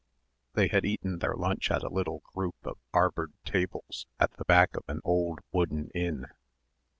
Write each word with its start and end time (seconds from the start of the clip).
They 0.55 0.67
had 0.69 0.83
eaten 0.83 1.19
their 1.19 1.35
lunch 1.35 1.69
at 1.69 1.83
a 1.83 1.87
little 1.87 2.23
group 2.33 2.55
of 2.63 2.79
arboured 2.91 3.33
tables 3.45 4.07
at 4.19 4.31
the 4.31 4.45
back 4.45 4.75
of 4.75 4.81
an 4.87 4.99
old 5.03 5.41
wooden 5.51 5.89
inn. 5.91 6.25